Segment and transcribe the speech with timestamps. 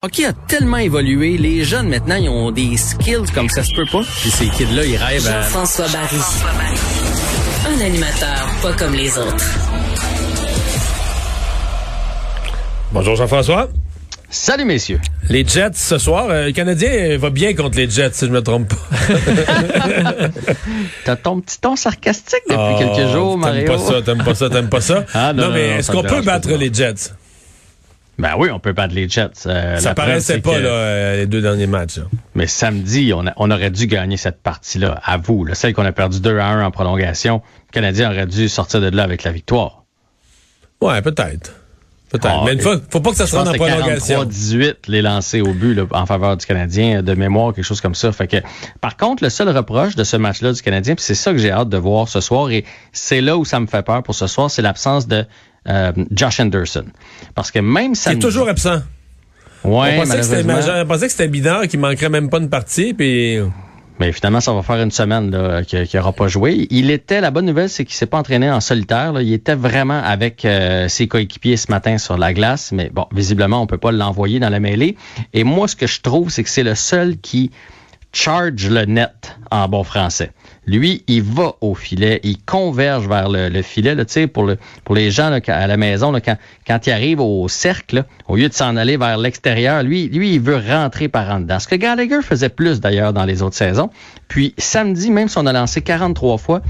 [0.00, 3.84] Hockey a tellement évolué, les jeunes maintenant, ils ont des skills comme ça se peut
[3.90, 4.02] pas.
[4.20, 5.42] Puis ces kids-là, ils rêvent à...
[5.42, 6.16] Jean-François Barry.
[7.66, 9.44] Un animateur pas comme les autres.
[12.92, 13.70] Bonjour Jean-François.
[14.30, 15.00] Salut messieurs.
[15.30, 18.40] Les Jets ce soir, euh, le Canadien va bien contre les Jets si je me
[18.40, 18.76] trompe pas.
[21.06, 23.66] T'as ton petit ton sarcastique depuis Oh, quelques jours, Mario.
[23.66, 25.04] T'aimes pas ça, t'aimes pas ça, t'aimes pas ça.
[25.12, 27.14] Ah, non, non, non, mais est-ce qu'on peut battre les Jets?
[28.18, 29.30] Ben oui, on peut battre les Jets.
[29.46, 31.98] Euh, Ça paraissait pas que- là, euh, les deux derniers matchs.
[31.98, 32.04] là.
[32.34, 35.44] Mais samedi, on, a- on aurait dû gagner cette partie-là, à vous.
[35.44, 37.42] là, celle qu'on a perdu 2 à 1 en prolongation.
[37.68, 39.84] Le Canadien aurait dû sortir de là avec la victoire.
[40.80, 41.52] Ouais, peut-être.
[42.10, 42.26] Peut-être.
[42.40, 44.22] Ah, mais une fois, faut pas que ça se rende en prolongation.
[44.24, 47.94] 43-18 les lancés au but là, en faveur du Canadien, de mémoire, quelque chose comme
[47.94, 48.10] ça.
[48.12, 48.38] Fait que,
[48.80, 51.50] par contre, le seul reproche de ce match-là du Canadien, puis c'est ça que j'ai
[51.50, 54.26] hâte de voir ce soir, et c'est là où ça me fait peur pour ce
[54.26, 55.26] soir, c'est l'absence de
[55.68, 56.84] euh, Josh Anderson.
[57.34, 58.82] Parce que même Il ça est toujours absent.
[59.64, 60.82] Ouais, on, pensait que c'était, malheureusement.
[60.82, 63.38] on pensait que c'était Bidard qui manquerait même pas une partie, puis
[63.98, 66.68] Mais finalement, ça va faire une semaine là, qu'il qu'il aura pas joué.
[66.70, 69.12] Il était, la bonne nouvelle, c'est qu'il s'est pas entraîné en solitaire.
[69.12, 69.22] là.
[69.22, 73.60] Il était vraiment avec euh, ses coéquipiers ce matin sur la glace, mais bon, visiblement,
[73.60, 74.96] on peut pas l'envoyer dans la mêlée.
[75.34, 77.50] Et moi, ce que je trouve, c'est que c'est le seul qui
[78.18, 80.32] charge le net en bon français.
[80.66, 83.94] Lui, il va au filet, il converge vers le, le filet.
[83.94, 86.12] Là, pour, le, pour les gens à la maison,
[86.66, 90.40] quand, il arrive au cercle, au lieu de s'en aller vers l'extérieur, lui, lui, il
[90.40, 91.60] veut rentrer par en dedans.
[91.60, 93.88] Ce que Gallagher faisait plus d'ailleurs dans les autres saisons.
[94.26, 96.60] Puis samedi, même si on a lancé 43 fois,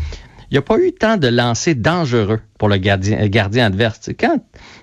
[0.51, 4.11] il n'y a pas eu tant de lancers dangereux pour le gardien, euh, adverse.
[4.19, 4.39] Quand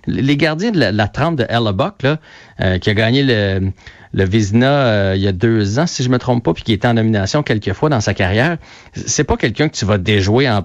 [0.07, 2.17] les gardiens de la, la trempe de Hellebuck, là,
[2.61, 3.71] euh, qui a gagné le,
[4.15, 6.71] le Vizina euh, il y a deux ans, si je me trompe pas, puis qui
[6.71, 8.57] était en nomination quelques fois dans sa carrière,
[8.95, 10.63] c'est pas quelqu'un que tu vas déjouer en,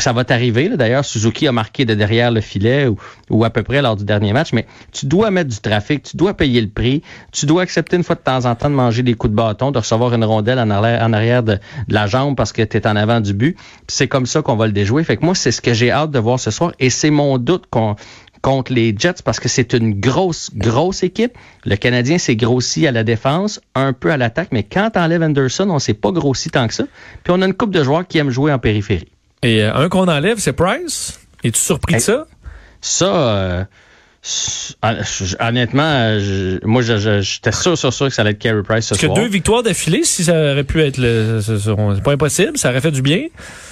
[0.00, 0.68] ça va t'arriver.
[0.70, 2.96] D'ailleurs, Suzuki a marqué de derrière le filet ou,
[3.30, 6.16] ou à peu près lors du dernier match, mais tu dois mettre du trafic, tu
[6.16, 9.04] dois payer le prix, tu dois accepter une fois de temps en temps de manger
[9.04, 12.52] des coups de bâton, de recevoir une rondelle en arrière, de, de la jambe parce
[12.52, 13.56] que tu es en avant du but.
[13.86, 15.04] C'est comme ça qu'on va le déjouer.
[15.04, 17.38] Fait que moi, c'est ce que j'ai hâte de voir ce soir et c'est mon
[17.38, 17.94] doute qu'on
[18.42, 21.32] contre les Jets parce que c'est une grosse, grosse équipe.
[21.64, 25.68] Le Canadien s'est grossi à la défense, un peu à l'attaque, mais quand t'enlèves Anderson,
[25.70, 26.84] on s'est pas grossi tant que ça.
[27.24, 29.08] Puis on a une coupe de joueurs qui aiment jouer en périphérie.
[29.42, 31.20] Et euh, un qu'on enlève, c'est Price?
[31.44, 32.26] Es-tu surpris de ça?
[32.80, 33.64] Ça, euh,
[35.40, 39.00] honnêtement, je- moi, j'étais sûr, sûr, sûr que ça allait être Carey Price ce Parce
[39.00, 41.40] que deux victoires d'affilée, si ça aurait pu être le.
[41.40, 43.22] ce- ce- C'est pas impossible, ça aurait fait du bien.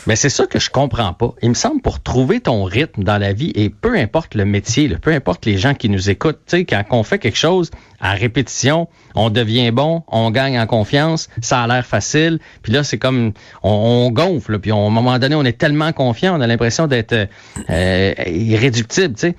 [0.06, 1.34] Mais c'est ça que je comprends pas.
[1.42, 4.88] Il me semble pour trouver ton rythme dans la vie et peu importe le métier,
[5.00, 8.12] peu importe les gens qui nous écoutent, tu sais, quand on fait quelque chose à
[8.12, 12.98] répétition, on devient bon, on gagne en confiance, ça a l'air facile, puis là c'est
[12.98, 16.38] comme on, on gonfle, là, puis on- à un moment donné on est tellement confiant,
[16.38, 17.26] on a l'impression d'être euh,
[17.70, 19.36] euh, irréductible, tu sais.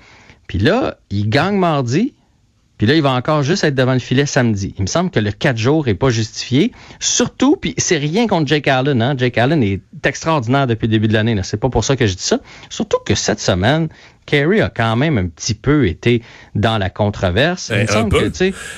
[0.48, 2.14] Puis là, il gagne mardi,
[2.78, 4.72] puis là, il va encore juste être devant le filet samedi.
[4.78, 6.72] Il me semble que le 4 jours est pas justifié.
[7.00, 9.02] Surtout, puis c'est rien contre Jake Allen.
[9.02, 9.14] Hein?
[9.18, 11.34] Jake Allen est extraordinaire depuis le début de l'année.
[11.34, 11.42] là.
[11.42, 12.38] C'est pas pour ça que je dis ça.
[12.70, 13.88] Surtout que cette semaine,
[14.28, 16.22] Kerry a quand même un petit peu été
[16.54, 17.72] dans la controverse.
[17.74, 17.86] Eh,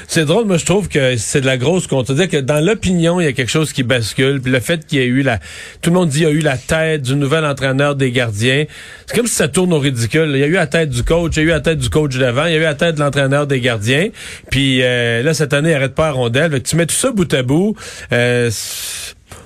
[0.07, 2.07] C'est drôle, moi je trouve que c'est de la grosse compte.
[2.07, 4.41] C'est-à-dire que dans l'opinion, il y a quelque chose qui bascule.
[4.41, 5.39] Puis le fait qu'il y ait eu la.
[5.83, 8.65] Tout le monde dit qu'il y a eu la tête du nouvel entraîneur des gardiens.
[9.07, 10.31] C'est comme si ça tourne au ridicule.
[10.35, 11.91] Il y a eu la tête du coach, il y a eu la tête du
[11.91, 14.09] coach d'avant, il y a eu la tête de l'entraîneur des gardiens.
[14.51, 16.63] Puis euh, là, cette année, il arrête pas à rondelle.
[16.63, 17.75] Tu mets tout ça bout à bout.
[18.13, 18.51] euh,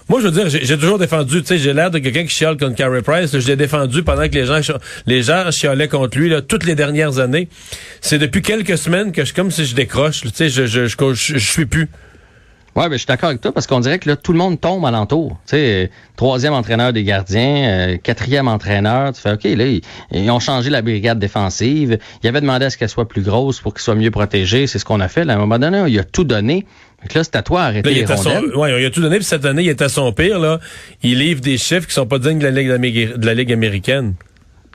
[0.08, 2.58] moi, je veux dire, j'ai toujours défendu, tu sais, j'ai l'air de quelqu'un qui chiale
[2.58, 3.38] contre Carey Price.
[3.38, 4.60] Je l'ai défendu pendant que les gens,
[5.06, 7.48] les gens chialaient contre lui, là, toutes les dernières années.
[8.02, 10.96] C'est depuis quelques semaines que je, comme si je décroche, tu sais, je, je, je,
[11.14, 11.88] je suis plus.
[12.76, 14.60] Ouais, ben, je suis d'accord avec toi parce qu'on dirait que là, tout le monde
[14.60, 15.38] tombe alentour.
[15.46, 19.12] Tu sais, troisième entraîneur des gardiens, euh, quatrième entraîneur.
[19.12, 19.80] Tu fais, OK, là, ils,
[20.12, 21.98] ils ont changé la brigade défensive.
[22.22, 24.66] Ils avaient demandé à ce qu'elle soit plus grosse pour qu'ils soient mieux protégés.
[24.66, 25.24] C'est ce qu'on a fait.
[25.24, 26.66] Là, à un moment donné, il a tout donné.
[27.08, 29.44] Que là, c'est à toi d'arrêter les son, ouais, il a tout donné, puis cette
[29.44, 30.58] année, il est à son pire, là.
[31.02, 33.52] Il livre des chiffres qui sont pas dignes de la Ligue, d'Amé- de la Ligue
[33.52, 34.14] américaine.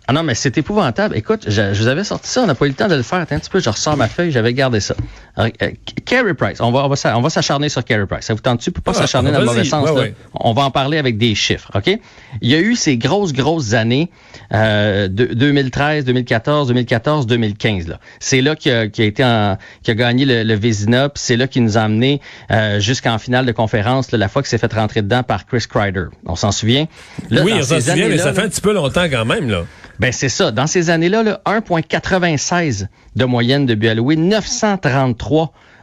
[0.07, 1.16] Ah non, mais c'est épouvantable.
[1.16, 3.04] Écoute, je, je, vous avais sorti ça, on n'a pas eu le temps de le
[3.04, 3.19] faire.
[3.19, 4.96] Attends un petit peu, je ressors ma feuille, j'avais gardé ça.
[5.39, 5.71] Alors, euh,
[6.06, 8.25] Carey Price, on va, on va, on va s'acharner sur Carey Price.
[8.25, 8.71] Ça vous tente-tu?
[8.71, 9.88] Pour pas Ah, s'acharner dans le mauvais sens.
[9.89, 10.01] Ouais, là?
[10.01, 10.13] ouais.
[10.33, 11.97] On va en parler avec des chiffres, OK?
[12.41, 14.09] Il y a eu ces grosses, grosses années
[14.53, 17.88] euh, de 2013, 2014, 2014, 2015.
[17.88, 18.00] Là.
[18.19, 21.38] C'est là qu'il a, qu'il a été en, qu'il a gagné le, le puis c'est
[21.38, 22.19] là qu'il nous a amené
[22.51, 25.63] euh, jusqu'en finale de conférence, là, la fois qu'il s'est fait rentrer dedans par Chris
[25.69, 26.06] Kreider.
[26.25, 26.86] On s'en souvient?
[27.30, 29.50] Là, oui, on s'en souvient, mais ça fait là, un petit peu longtemps quand même,
[29.50, 29.63] là.
[30.00, 30.51] ben c'est ça.
[30.51, 35.29] Dans ces années-là, là, 1,96 de moyenne de buts alloués, 933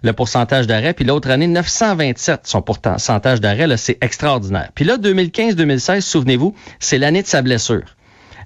[0.03, 4.71] le pourcentage d'arrêt, puis l'autre année 927 son pourcentage d'arrêt, là, c'est extraordinaire.
[4.75, 7.97] Puis là 2015-2016, souvenez-vous, c'est l'année de sa blessure.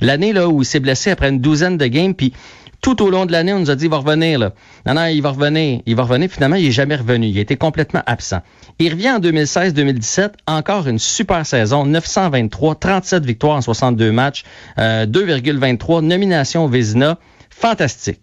[0.01, 2.33] L'année là où il s'est blessé après une douzaine de games, puis
[2.81, 4.53] tout au long de l'année, on nous a dit il va revenir là.
[4.87, 6.31] Non non, il va revenir, il va revenir.
[6.31, 7.27] Finalement, il est jamais revenu.
[7.27, 8.41] Il été complètement absent.
[8.79, 14.45] Il revient en 2016-2017, encore une super saison, 923, 37 victoires en 62 matchs,
[14.79, 17.19] euh, 2,23 nominations au Vézina,
[17.51, 18.21] fantastique.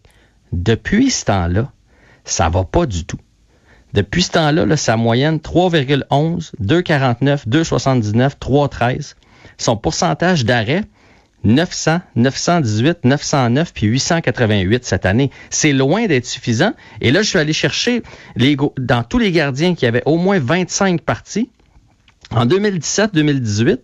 [0.51, 1.71] Depuis ce temps-là,
[2.27, 3.19] ça va pas du tout.
[3.94, 9.15] Depuis ce temps-là, là, sa moyenne 3,11, 2,49, 2,79, 3,13.
[9.57, 10.83] Son pourcentage d'arrêt
[11.44, 15.31] 900, 918, 909 puis 888 cette année.
[15.50, 16.74] C'est loin d'être suffisant.
[17.00, 18.03] Et là, je suis allé chercher
[18.35, 21.50] les, dans tous les gardiens qui avaient au moins 25 parties.
[22.31, 23.80] En 2017-2018,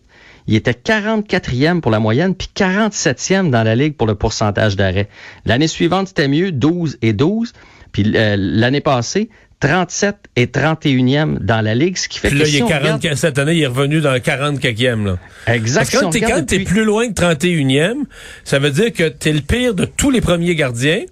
[0.48, 5.08] il était 44e pour la moyenne, puis 47e dans la ligue pour le pourcentage d'arrêt.
[5.46, 7.54] L'année suivante, c'était mieux, 12 et 12.
[7.94, 9.30] Puis euh, l'année passée,
[9.62, 12.64] 37 et 31e dans la ligue, ce qui fait Puis que là, il si est
[12.64, 15.18] on 40, regarde- cette année, il est revenu dans le 40 e là.
[15.48, 15.80] Exact.
[15.80, 18.04] Parce que Si quand quand t'es depuis- plus loin que 31e,
[18.44, 21.04] ça veut dire que t'es le pire de tous les premiers gardiens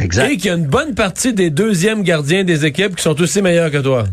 [0.00, 0.30] Exact.
[0.30, 3.42] et qu'il y a une bonne partie des deuxièmes gardiens des équipes qui sont aussi
[3.42, 4.04] meilleurs que toi.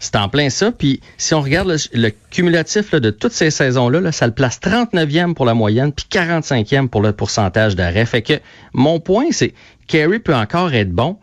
[0.00, 0.72] C'est en plein ça.
[0.72, 4.32] Puis si on regarde le, le cumulatif là, de toutes ces saisons-là, là, ça le
[4.32, 8.06] place 39e pour la moyenne, puis 45e pour le pourcentage d'arrêt.
[8.06, 8.34] Fait que
[8.72, 9.54] mon point, c'est
[9.86, 11.16] Carey peut encore être bon,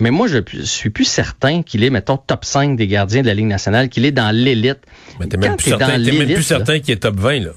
[0.00, 3.34] mais moi, je suis plus certain qu'il est, mettons, top 5 des gardiens de la
[3.34, 4.78] Ligue nationale, qu'il est dans l'élite.
[5.20, 5.86] Mais t'es même, plus certain,
[6.18, 7.50] même plus certain qu'il est top 20, là.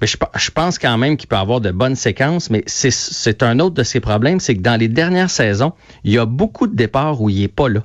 [0.00, 3.58] mais je, je pense quand même qu'il peut avoir de bonnes séquences, mais c'est- un
[3.60, 5.72] autre de ses problèmes, c'est que dans les dernières saisons,
[6.04, 7.84] il y a beaucoup de départs où il est pas là,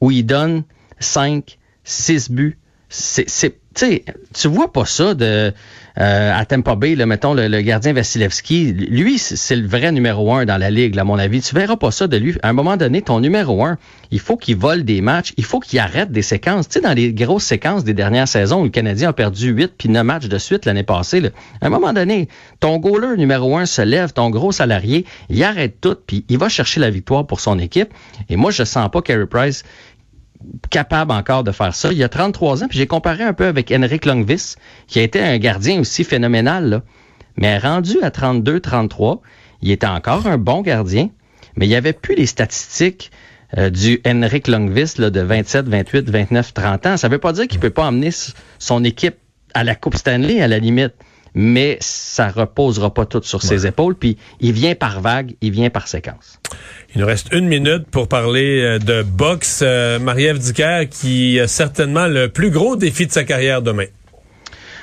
[0.00, 0.62] où il donne
[1.00, 2.58] 5, 6 buts.
[2.88, 3.58] C'est,
[4.34, 5.52] tu vois pas ça de
[6.00, 8.72] euh, à Tampa Bay, là, mettons le, le gardien Vasilevski.
[8.72, 11.40] Lui, c'est le vrai numéro un dans la ligue, là, à mon avis.
[11.40, 12.36] Tu verras pas ça de lui.
[12.42, 13.78] À un moment donné, ton numéro un,
[14.12, 16.68] il faut qu'il vole des matchs, il faut qu'il arrête des séquences.
[16.68, 19.72] Tu sais, dans les grosses séquences des dernières saisons où le Canadien a perdu 8
[19.76, 21.30] puis 9 matchs de suite l'année passée, là,
[21.60, 22.28] à un moment donné,
[22.60, 26.48] ton goaler numéro un se lève, ton gros salarié, il arrête tout, puis il va
[26.48, 27.92] chercher la victoire pour son équipe.
[28.28, 29.64] Et moi, je sens pas Carey Price
[30.70, 31.92] capable encore de faire ça.
[31.92, 34.54] Il a 33 ans, puis j'ai comparé un peu avec Henrik Longvis,
[34.86, 36.82] qui a été un gardien aussi phénoménal, là.
[37.36, 39.20] mais rendu à 32, 33,
[39.62, 41.10] il était encore un bon gardien,
[41.56, 43.10] mais il n'y avait plus les statistiques
[43.56, 46.96] euh, du Henrik Longvis là, de 27, 28, 29, 30 ans.
[46.96, 48.10] Ça veut pas dire qu'il peut pas emmener
[48.58, 49.16] son équipe
[49.54, 50.92] à la Coupe Stanley, à la limite,
[51.40, 55.70] mais ça reposera pas tout sur ses épaules, puis il vient par vague, il vient
[55.70, 56.40] par séquence.
[56.96, 59.60] Il nous reste une minute pour parler euh, de boxe.
[59.62, 63.84] Euh, Marie-Ève Dicker qui a certainement le plus gros défi de sa carrière demain.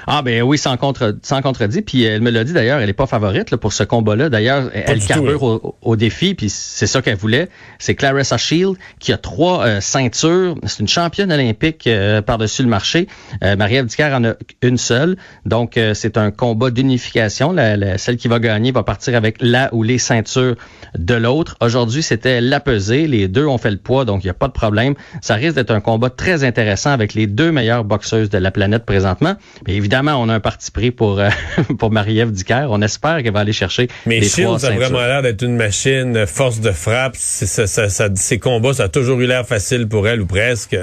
[0.07, 1.81] Ah ben oui, sans, contre, sans contredit.
[1.81, 4.29] Puis elle me l'a dit d'ailleurs, elle est pas favorite là, pour ce combat-là.
[4.29, 7.49] D'ailleurs, elle carbure tout, au, au défi, puis c'est ça qu'elle voulait.
[7.79, 10.55] C'est Clarissa Shield qui a trois euh, ceintures.
[10.65, 13.07] C'est une championne olympique euh, par-dessus le marché.
[13.43, 15.17] Euh, Marie-Ève en a une seule.
[15.45, 17.51] Donc euh, c'est un combat d'unification.
[17.51, 20.55] La, la- celle qui va gagner va partir avec la ou les ceintures
[20.97, 21.55] de l'autre.
[21.61, 23.07] Aujourd'hui, c'était la pesée.
[23.07, 24.93] Les deux ont fait le poids, donc il n'y a pas de problème.
[25.21, 28.85] Ça risque d'être un combat très intéressant avec les deux meilleures boxeuses de la planète
[28.85, 29.35] présentement.
[29.67, 31.29] Mais évidemment, on a un parti pris pour, euh,
[31.79, 32.67] pour Marie-Ève Dicker.
[32.69, 35.55] On espère qu'elle va aller chercher Mais les Shields trois a vraiment l'air d'être une
[35.55, 37.15] machine, euh, force de frappe.
[37.17, 40.25] C'est- ça- ça- ça- ses combats, ça a toujours eu l'air facile pour elle ou
[40.25, 40.77] presque.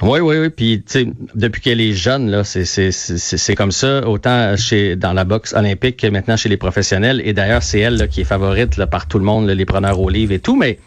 [0.00, 0.48] Oui, oui, oui.
[0.50, 1.06] Puis, tu sais,
[1.36, 5.52] depuis qu'elle est jeune, là, c'est, c'est, c'est, comme ça, autant chez, dans la boxe
[5.54, 7.22] olympique que maintenant chez les professionnels.
[7.24, 9.64] Et d'ailleurs, c'est elle là, qui est favorite là, par tout le monde, là, les
[9.64, 10.56] preneurs au livre et tout.
[10.56, 10.80] Mais,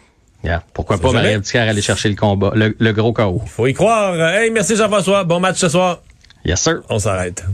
[0.44, 1.12] yeah, pourquoi pas.
[1.12, 3.40] Marie-Ève Dicker aller chercher le combat, le, le gros KO.
[3.46, 4.20] Faut y croire.
[4.34, 5.24] Hey, merci Jean-François.
[5.24, 6.02] Bon match ce soir.
[6.46, 6.82] Yes, sir.
[6.88, 7.44] On s'arrête.